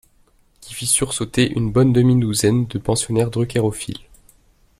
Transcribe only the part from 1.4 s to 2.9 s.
une bonne demi-douzaine de